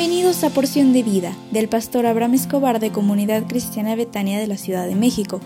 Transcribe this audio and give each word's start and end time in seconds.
Bienvenidos 0.00 0.44
a 0.44 0.48
Porción 0.48 0.94
de 0.94 1.02
Vida 1.02 1.36
del 1.50 1.68
pastor 1.68 2.06
Abraham 2.06 2.32
Escobar 2.32 2.80
de 2.80 2.90
Comunidad 2.90 3.46
Cristiana 3.46 3.96
Betania 3.96 4.38
de 4.38 4.46
la 4.46 4.56
Ciudad 4.56 4.86
de 4.86 4.94
México. 4.94 5.42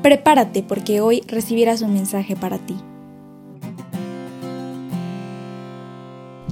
Prepárate 0.00 0.62
porque 0.62 1.00
hoy 1.00 1.24
recibirás 1.26 1.82
un 1.82 1.94
mensaje 1.94 2.36
para 2.36 2.58
ti. 2.58 2.76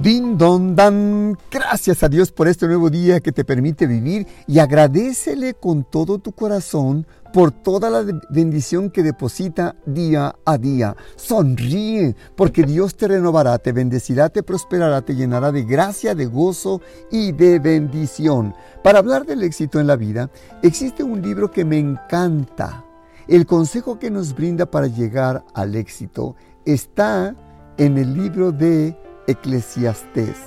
Din 0.01 0.37
don 0.37 0.77
dan. 0.77 1.37
Gracias 1.51 2.03
a 2.03 2.09
Dios 2.09 2.31
por 2.31 2.47
este 2.47 2.67
nuevo 2.67 2.89
día 2.89 3.19
que 3.19 3.33
te 3.33 3.43
permite 3.43 3.85
vivir 3.85 4.25
y 4.47 4.59
agradecele 4.59 5.55
con 5.55 5.83
todo 5.83 6.19
tu 6.19 6.31
corazón 6.31 7.05
por 7.33 7.51
toda 7.51 7.89
la 7.89 8.05
bendición 8.29 8.91
que 8.91 9.03
deposita 9.03 9.75
día 9.85 10.35
a 10.45 10.57
día. 10.57 10.95
Sonríe, 11.17 12.15
porque 12.37 12.63
Dios 12.63 12.95
te 12.95 13.09
renovará, 13.09 13.57
te 13.57 13.73
bendecirá, 13.73 14.29
te 14.29 14.41
prosperará, 14.41 15.01
te 15.01 15.15
llenará 15.15 15.51
de 15.51 15.63
gracia, 15.63 16.15
de 16.15 16.27
gozo 16.27 16.81
y 17.11 17.33
de 17.33 17.59
bendición. 17.59 18.55
Para 18.81 18.99
hablar 18.99 19.25
del 19.25 19.43
éxito 19.43 19.81
en 19.81 19.87
la 19.87 19.97
vida, 19.97 20.31
existe 20.63 21.03
un 21.03 21.21
libro 21.21 21.51
que 21.51 21.65
me 21.65 21.77
encanta. 21.77 22.85
El 23.27 23.45
consejo 23.45 23.99
que 23.99 24.09
nos 24.09 24.33
brinda 24.33 24.65
para 24.65 24.87
llegar 24.87 25.43
al 25.53 25.75
éxito 25.75 26.37
está 26.63 27.35
en 27.77 27.97
el 27.97 28.13
libro 28.13 28.53
de 28.53 28.95
Eclesiastés 29.29 30.37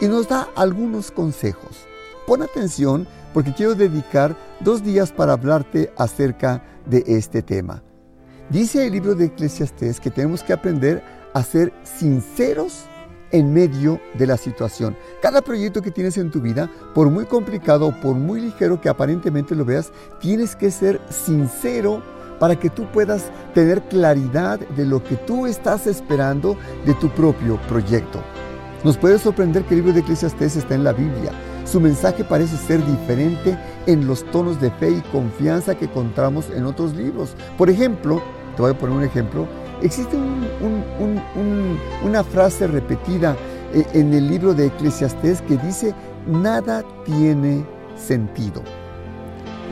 y 0.00 0.06
nos 0.06 0.28
da 0.28 0.48
algunos 0.54 1.10
consejos. 1.10 1.86
Pon 2.26 2.42
atención 2.42 3.06
porque 3.34 3.52
quiero 3.52 3.74
dedicar 3.74 4.36
dos 4.60 4.82
días 4.82 5.12
para 5.12 5.32
hablarte 5.32 5.92
acerca 5.96 6.62
de 6.86 7.04
este 7.06 7.42
tema. 7.42 7.82
Dice 8.48 8.86
el 8.86 8.92
libro 8.92 9.14
de 9.14 9.26
Eclesiastés 9.26 10.00
que 10.00 10.10
tenemos 10.10 10.42
que 10.42 10.52
aprender 10.52 11.02
a 11.34 11.42
ser 11.42 11.72
sinceros 11.82 12.84
en 13.32 13.52
medio 13.52 14.00
de 14.14 14.26
la 14.26 14.36
situación. 14.36 14.96
Cada 15.20 15.42
proyecto 15.42 15.82
que 15.82 15.90
tienes 15.90 16.16
en 16.16 16.30
tu 16.30 16.40
vida, 16.40 16.70
por 16.94 17.10
muy 17.10 17.26
complicado 17.26 17.88
o 17.88 18.00
por 18.00 18.14
muy 18.14 18.40
ligero 18.40 18.80
que 18.80 18.88
aparentemente 18.88 19.54
lo 19.54 19.64
veas, 19.64 19.92
tienes 20.20 20.54
que 20.54 20.70
ser 20.70 21.00
sincero 21.10 22.02
para 22.38 22.56
que 22.56 22.70
tú 22.70 22.86
puedas 22.92 23.30
tener 23.54 23.82
claridad 23.82 24.58
de 24.58 24.84
lo 24.84 25.02
que 25.02 25.16
tú 25.16 25.46
estás 25.46 25.86
esperando 25.86 26.56
de 26.84 26.94
tu 26.94 27.08
propio 27.10 27.58
proyecto. 27.68 28.20
Nos 28.84 28.96
puede 28.96 29.18
sorprender 29.18 29.64
que 29.64 29.74
el 29.74 29.80
libro 29.80 29.92
de 29.92 30.00
Eclesiastés 30.00 30.56
está 30.56 30.74
en 30.74 30.84
la 30.84 30.92
Biblia. 30.92 31.32
Su 31.64 31.80
mensaje 31.80 32.22
parece 32.22 32.56
ser 32.56 32.84
diferente 32.86 33.58
en 33.86 34.06
los 34.06 34.24
tonos 34.30 34.60
de 34.60 34.70
fe 34.70 34.90
y 34.90 35.00
confianza 35.10 35.74
que 35.74 35.86
encontramos 35.86 36.48
en 36.50 36.64
otros 36.64 36.94
libros. 36.94 37.34
Por 37.58 37.68
ejemplo, 37.68 38.22
te 38.54 38.62
voy 38.62 38.70
a 38.70 38.78
poner 38.78 38.96
un 38.96 39.04
ejemplo, 39.04 39.46
existe 39.82 40.16
una 42.04 42.22
frase 42.22 42.66
repetida 42.66 43.36
eh, 43.74 43.84
en 43.94 44.14
el 44.14 44.28
libro 44.28 44.54
de 44.54 44.66
Eclesiastés 44.66 45.42
que 45.42 45.56
dice, 45.56 45.94
nada 46.26 46.84
tiene 47.04 47.66
sentido. 47.96 48.62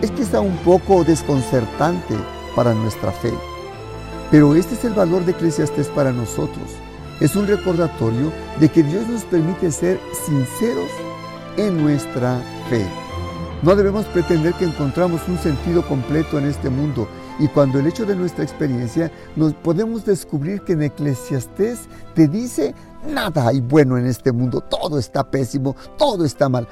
Es 0.03 0.11
está 0.19 0.41
un 0.41 0.57
poco 0.59 1.05
desconcertante 1.05 2.15
para 2.55 2.75
nuestra 2.75 3.13
fe. 3.13 3.33
Pero 4.31 4.55
este 4.55 4.75
es 4.75 4.85
el 4.85 4.95
valor 4.95 5.25
de 5.25 5.33
Eclesiastés 5.33 5.89
para 5.89 6.13
nosotros. 6.13 6.65
Es 7.21 7.37
un 7.37 7.47
recordatorio 7.47 8.33
de 8.59 8.69
que 8.69 8.83
Dios 8.83 9.07
nos 9.09 9.23
permite 9.25 9.71
ser 9.71 10.01
sinceros 10.27 10.91
en 11.57 11.83
nuestra 11.83 12.41
fe. 12.69 12.85
No 13.63 13.77
debemos 13.77 14.05
pretender 14.07 14.53
que 14.55 14.65
encontramos 14.65 15.21
un 15.29 15.39
sentido 15.39 15.87
completo 15.87 16.39
en 16.39 16.47
este 16.47 16.69
mundo 16.69 17.09
y 17.39 17.49
cuando 17.49 17.79
el 17.79 17.87
hecho 17.87 18.05
de 18.05 18.15
nuestra 18.15 18.45
experiencia 18.45 19.11
nos 19.37 19.55
podemos 19.55 20.05
descubrir 20.05 20.63
que 20.63 20.75
en 20.75 20.83
Eclesiastés 20.83 21.89
te 22.15 22.29
dice 22.29 22.75
nada 23.09 23.49
hay 23.49 23.61
bueno 23.61 23.97
en 23.97 24.07
este 24.07 24.33
mundo, 24.33 24.61
todo 24.61 24.98
está 24.98 25.31
pésimo, 25.31 25.75
todo 25.97 26.25
está 26.25 26.48
mal 26.48 26.69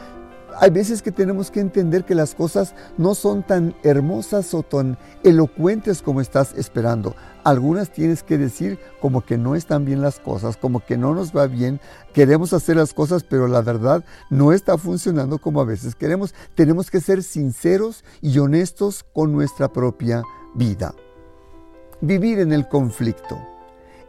hay 0.59 0.71
veces 0.71 1.03
que 1.03 1.13
tenemos 1.13 1.51
que 1.51 1.61
entender 1.61 2.05
que 2.05 2.15
las 2.15 2.35
cosas 2.35 2.75
no 2.97 3.15
son 3.15 3.43
tan 3.43 3.75
hermosas 3.83 4.53
o 4.55 4.63
tan 4.63 4.99
elocuentes 5.23 6.03
como 6.03 6.21
estás 6.21 6.55
esperando. 6.57 7.15
Algunas 7.45 7.91
tienes 7.91 8.23
que 8.23 8.39
decir 8.39 8.79
como 9.01 9.25
que 9.25 9.37
no 9.37 9.55
están 9.55 9.85
bien 9.85 10.01
las 10.01 10.21
cosas, 10.21 10.57
como 10.57 10.81
que 10.81 10.97
no 10.97 11.15
nos 11.15 11.37
va 11.37 11.47
bien, 11.47 11.81
queremos 12.13 12.53
hacer 12.53 12.77
las 12.77 12.95
cosas, 12.95 13.25
pero 13.25 13.49
la 13.49 13.63
verdad 13.63 14.05
no 14.31 14.53
está 14.53 14.79
funcionando 14.79 15.39
como 15.39 15.61
a 15.61 15.65
veces 15.65 15.95
queremos. 15.95 16.35
Tenemos 16.55 16.91
que 16.91 17.01
ser 17.01 17.23
sinceros 17.23 18.05
y 18.21 18.39
honestos 18.39 19.05
con 19.13 19.33
nuestra 19.33 19.73
propia 19.73 20.23
vida. 20.55 20.95
Vivir 22.01 22.39
en 22.41 22.53
el 22.53 22.69
conflicto. 22.69 23.52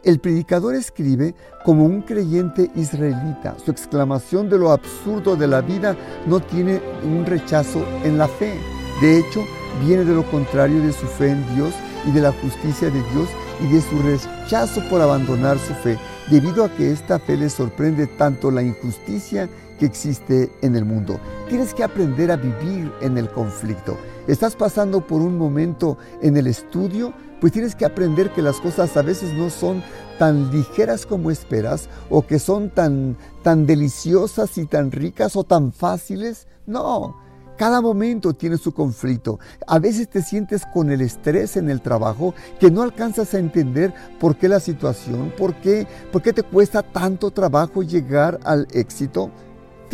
El 0.04 0.18
predicador 0.18 0.74
escribe 0.74 1.34
como 1.64 1.86
un 1.86 2.02
creyente 2.02 2.70
israelita. 2.76 3.56
Su 3.64 3.70
exclamación 3.70 4.50
de 4.50 4.58
lo 4.58 4.70
absurdo 4.70 5.34
de 5.34 5.46
la 5.46 5.62
vida 5.62 5.96
no 6.26 6.40
tiene 6.40 6.82
un 7.04 7.24
rechazo 7.24 7.82
en 8.04 8.18
la 8.18 8.28
fe. 8.28 8.52
De 9.00 9.18
hecho, 9.18 9.42
viene 9.82 10.04
de 10.04 10.14
lo 10.14 10.30
contrario 10.30 10.82
de 10.82 10.92
su 10.92 11.06
fe 11.06 11.30
en 11.30 11.54
Dios 11.54 11.72
y 12.06 12.10
de 12.12 12.20
la 12.20 12.32
justicia 12.32 12.90
de 12.90 13.02
Dios 13.14 13.28
y 13.62 13.72
de 13.72 13.80
su 13.80 13.98
rechazo 14.02 14.82
por 14.90 15.00
abandonar 15.00 15.58
su 15.58 15.72
fe, 15.72 15.98
debido 16.30 16.64
a 16.64 16.68
que 16.68 16.92
esta 16.92 17.18
fe 17.18 17.38
le 17.38 17.48
sorprende 17.48 18.06
tanto 18.06 18.50
la 18.50 18.62
injusticia 18.62 19.48
que 19.78 19.86
existe 19.86 20.50
en 20.60 20.76
el 20.76 20.84
mundo. 20.84 21.18
Tienes 21.48 21.72
que 21.72 21.82
aprender 21.82 22.30
a 22.30 22.36
vivir 22.36 22.92
en 23.00 23.16
el 23.16 23.30
conflicto. 23.30 23.96
Estás 24.26 24.54
pasando 24.54 25.06
por 25.06 25.22
un 25.22 25.38
momento 25.38 25.96
en 26.20 26.36
el 26.36 26.46
estudio, 26.46 27.12
pues 27.44 27.52
tienes 27.52 27.74
que 27.74 27.84
aprender 27.84 28.30
que 28.30 28.40
las 28.40 28.58
cosas 28.58 28.96
a 28.96 29.02
veces 29.02 29.34
no 29.34 29.50
son 29.50 29.82
tan 30.18 30.50
ligeras 30.50 31.04
como 31.04 31.30
esperas 31.30 31.90
o 32.08 32.26
que 32.26 32.38
son 32.38 32.70
tan, 32.70 33.18
tan 33.42 33.66
deliciosas 33.66 34.56
y 34.56 34.64
tan 34.64 34.90
ricas 34.90 35.36
o 35.36 35.44
tan 35.44 35.70
fáciles. 35.70 36.46
No, 36.64 37.20
cada 37.58 37.82
momento 37.82 38.32
tiene 38.32 38.56
su 38.56 38.72
conflicto. 38.72 39.40
A 39.66 39.78
veces 39.78 40.08
te 40.08 40.22
sientes 40.22 40.62
con 40.72 40.90
el 40.90 41.02
estrés 41.02 41.58
en 41.58 41.68
el 41.68 41.82
trabajo 41.82 42.34
que 42.58 42.70
no 42.70 42.80
alcanzas 42.80 43.34
a 43.34 43.40
entender 43.40 43.92
por 44.18 44.36
qué 44.36 44.48
la 44.48 44.58
situación, 44.58 45.30
por 45.36 45.54
qué, 45.56 45.86
por 46.12 46.22
qué 46.22 46.32
te 46.32 46.44
cuesta 46.44 46.82
tanto 46.82 47.30
trabajo 47.30 47.82
llegar 47.82 48.40
al 48.44 48.66
éxito. 48.72 49.30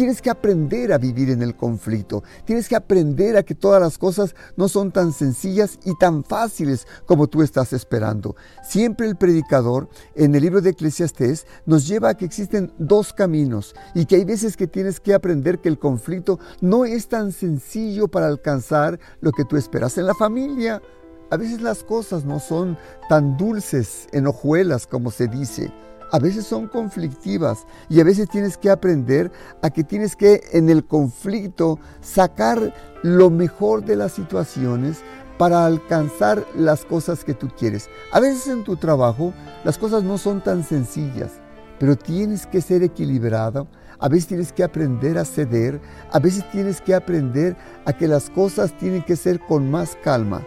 Tienes 0.00 0.22
que 0.22 0.30
aprender 0.30 0.94
a 0.94 0.96
vivir 0.96 1.28
en 1.28 1.42
el 1.42 1.54
conflicto. 1.54 2.24
Tienes 2.46 2.70
que 2.70 2.74
aprender 2.74 3.36
a 3.36 3.42
que 3.42 3.54
todas 3.54 3.82
las 3.82 3.98
cosas 3.98 4.34
no 4.56 4.66
son 4.66 4.92
tan 4.92 5.12
sencillas 5.12 5.78
y 5.84 5.94
tan 5.98 6.24
fáciles 6.24 6.86
como 7.04 7.26
tú 7.26 7.42
estás 7.42 7.74
esperando. 7.74 8.34
Siempre 8.66 9.06
el 9.06 9.16
predicador 9.16 9.90
en 10.14 10.34
el 10.34 10.40
libro 10.40 10.62
de 10.62 10.70
Eclesiastés 10.70 11.46
nos 11.66 11.86
lleva 11.86 12.08
a 12.08 12.14
que 12.14 12.24
existen 12.24 12.72
dos 12.78 13.12
caminos 13.12 13.74
y 13.94 14.06
que 14.06 14.16
hay 14.16 14.24
veces 14.24 14.56
que 14.56 14.66
tienes 14.66 15.00
que 15.00 15.12
aprender 15.12 15.58
que 15.58 15.68
el 15.68 15.78
conflicto 15.78 16.40
no 16.62 16.86
es 16.86 17.06
tan 17.08 17.30
sencillo 17.30 18.08
para 18.08 18.28
alcanzar 18.28 18.98
lo 19.20 19.32
que 19.32 19.44
tú 19.44 19.58
esperas 19.58 19.98
en 19.98 20.06
la 20.06 20.14
familia. 20.14 20.80
A 21.28 21.36
veces 21.36 21.60
las 21.60 21.84
cosas 21.84 22.24
no 22.24 22.40
son 22.40 22.78
tan 23.10 23.36
dulces 23.36 24.08
en 24.12 24.26
hojuelas 24.28 24.86
como 24.86 25.10
se 25.10 25.28
dice 25.28 25.70
a 26.12 26.18
veces 26.18 26.46
son 26.46 26.66
conflictivas 26.66 27.66
y 27.88 28.00
a 28.00 28.04
veces 28.04 28.28
tienes 28.28 28.56
que 28.56 28.70
aprender 28.70 29.30
a 29.62 29.70
que 29.70 29.84
tienes 29.84 30.16
que 30.16 30.42
en 30.52 30.70
el 30.70 30.84
conflicto 30.84 31.78
sacar 32.00 32.74
lo 33.02 33.30
mejor 33.30 33.84
de 33.84 33.96
las 33.96 34.12
situaciones 34.12 35.02
para 35.38 35.64
alcanzar 35.64 36.44
las 36.54 36.84
cosas 36.84 37.24
que 37.24 37.34
tú 37.34 37.48
quieres. 37.48 37.88
A 38.12 38.20
veces 38.20 38.46
en 38.48 38.64
tu 38.64 38.76
trabajo 38.76 39.32
las 39.64 39.78
cosas 39.78 40.02
no 40.02 40.18
son 40.18 40.42
tan 40.42 40.64
sencillas, 40.64 41.32
pero 41.78 41.96
tienes 41.96 42.46
que 42.46 42.60
ser 42.60 42.82
equilibrado. 42.82 43.66
A 43.98 44.08
veces 44.08 44.28
tienes 44.28 44.52
que 44.52 44.64
aprender 44.64 45.18
a 45.18 45.24
ceder, 45.24 45.80
a 46.10 46.18
veces 46.18 46.50
tienes 46.50 46.80
que 46.80 46.94
aprender 46.94 47.56
a 47.84 47.92
que 47.92 48.08
las 48.08 48.30
cosas 48.30 48.76
tienen 48.78 49.02
que 49.02 49.16
ser 49.16 49.40
con 49.40 49.70
más 49.70 49.96
calma. 50.02 50.42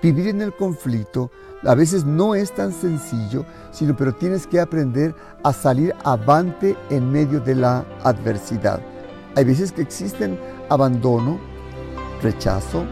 Vivir 0.00 0.28
en 0.28 0.42
el 0.42 0.54
conflicto 0.54 1.30
a 1.64 1.74
veces 1.74 2.04
no 2.04 2.36
es 2.36 2.52
tan 2.52 2.72
sencillo, 2.72 3.44
sino 3.72 3.96
pero 3.96 4.14
tienes 4.14 4.46
que 4.46 4.60
aprender 4.60 5.12
a 5.42 5.52
salir 5.52 5.92
avante 6.04 6.76
en 6.90 7.10
medio 7.10 7.40
de 7.40 7.56
la 7.56 7.84
adversidad. 8.04 8.80
Hay 9.34 9.44
veces 9.44 9.72
que 9.72 9.82
existen 9.82 10.38
abandono, 10.68 11.40
rechazo, 12.22 12.84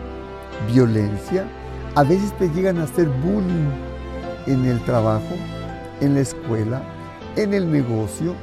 violencia. 0.72 1.48
A 1.94 2.02
veces 2.02 2.36
te 2.38 2.48
llegan 2.50 2.78
a 2.78 2.84
hacer 2.84 3.08
bullying 3.08 3.70
en 4.48 4.64
el 4.64 4.84
trabajo, 4.84 5.36
en 6.00 6.14
la 6.14 6.20
escuela, 6.20 6.82
en 7.36 7.54
el 7.54 7.70
negocio, 7.70 8.34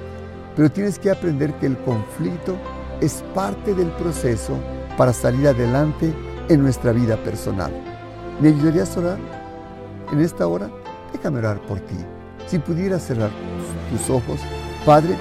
pero 0.56 0.72
tienes 0.72 0.98
que 1.00 1.12
aprender 1.12 1.54
que 1.56 1.66
el 1.66 1.78
conflicto 1.80 2.56
es 3.02 3.24
parte 3.36 3.74
del 3.74 3.92
proceso 3.92 4.58
para 4.98 5.12
salir 5.12 5.50
adelante 5.50 6.14
en 6.48 6.62
nuestra 6.62 6.94
vida 6.94 7.18
personal. 7.18 7.93
¿Me 8.40 8.50
ayudarías 8.50 8.96
a 8.98 9.00
orar? 9.00 9.18
En 10.12 10.20
esta 10.20 10.48
hora, 10.48 10.70
déjame 11.12 11.40
orar 11.40 11.62
por 11.62 11.80
ti. 11.80 11.96
Si 12.48 12.60
pudieras 12.60 13.04
cerrar 13.04 13.30
tus 13.92 14.10
ojos, 14.10 14.40
Padre, 14.86 15.16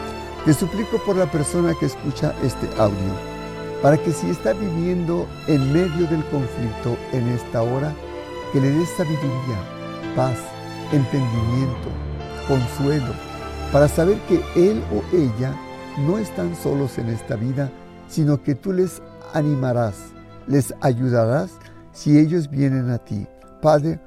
te 0.45 0.53
suplico 0.53 0.99
por 1.05 1.17
la 1.17 1.31
persona 1.31 1.75
que 1.79 1.87
escucha 1.87 2.35
este 2.43 2.69
audio, 2.79 2.97
para 3.81 3.97
que 3.97 4.13
si 4.13 4.31
está 4.31 4.53
viviendo 4.55 5.27
en 5.47 5.73
medio 5.73 6.07
del 6.09 6.25
conflicto 6.25 6.97
en 7.13 7.29
esta 7.29 7.63
hora, 7.63 7.93
que 8.53 8.61
le 8.61 8.71
des 8.71 8.89
sabiduría, 8.91 9.59
paz, 10.17 10.39
entendimiento, 10.91 11.89
consuelo, 12.49 13.13
para 13.71 13.89
saber 13.89 14.19
que 14.29 14.43
él 14.57 14.83
o 14.93 15.17
ella 15.17 15.55
no 16.07 16.19
están 16.19 16.57
solos 16.57 16.99
en 16.99 17.09
esta 17.09 17.37
vida, 17.37 17.71
sino 18.09 18.43
que 18.43 18.55
tú 18.55 18.73
les 18.73 19.01
animarás, 19.33 19.95
les 20.47 20.75
ayudarás 20.81 21.53
si 21.93 22.19
ellos 22.19 22.51
vienen 22.51 22.91
a 22.91 22.99
ti. 22.99 23.27
Padre, 23.61 24.01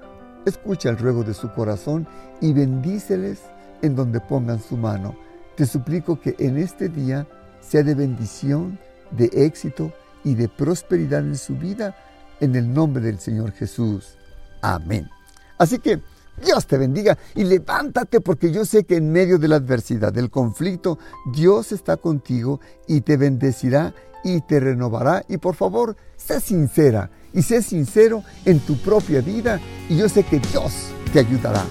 escucha 0.45 0.89
el 0.89 0.97
ruego 0.97 1.23
de 1.23 1.33
su 1.33 1.51
corazón 1.51 2.07
y 2.41 2.53
bendíceles 2.53 3.41
en 3.81 3.95
donde 3.95 4.19
pongan 4.19 4.61
su 4.61 4.77
mano. 4.77 5.15
Te 5.55 5.65
suplico 5.65 6.19
que 6.19 6.35
en 6.39 6.57
este 6.57 6.89
día 6.89 7.27
sea 7.61 7.83
de 7.83 7.95
bendición, 7.95 8.79
de 9.11 9.29
éxito 9.33 9.93
y 10.23 10.35
de 10.35 10.49
prosperidad 10.49 11.21
en 11.21 11.37
su 11.37 11.55
vida, 11.55 11.95
en 12.39 12.55
el 12.55 12.73
nombre 12.73 13.03
del 13.03 13.19
Señor 13.19 13.51
Jesús. 13.53 14.17
Amén. 14.61 15.09
Así 15.57 15.79
que 15.79 16.01
Dios 16.43 16.67
te 16.67 16.77
bendiga 16.77 17.17
y 17.33 17.45
levántate 17.45 18.19
porque 18.19 18.51
yo 18.51 18.65
sé 18.65 18.83
que 18.83 18.97
en 18.97 19.11
medio 19.11 19.37
de 19.37 19.47
la 19.47 19.55
adversidad, 19.55 20.11
del 20.11 20.29
conflicto, 20.29 20.99
Dios 21.33 21.71
está 21.71 21.95
contigo 21.97 22.59
y 22.87 23.01
te 23.01 23.15
bendecirá 23.15 23.93
y 24.23 24.41
te 24.41 24.59
renovará. 24.59 25.23
Y 25.29 25.37
por 25.37 25.55
favor, 25.55 25.95
sé 26.17 26.41
sincera 26.41 27.09
y 27.35 27.41
sé 27.41 27.61
sincero 27.61 28.23
en 28.45 28.59
tu 28.59 28.77
propia 28.77 29.21
vida 29.21 29.59
y 29.89 29.97
yo 29.97 30.09
sé 30.09 30.23
que 30.23 30.39
Dios 30.39 30.71
te 31.13 31.19
ayudará. 31.19 31.63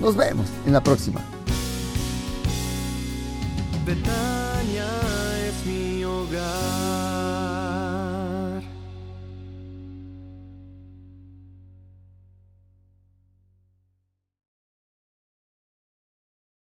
Nos 0.00 0.16
vemos 0.16 0.48
en 0.66 0.72
la 0.72 0.82
próxima. 0.82 1.20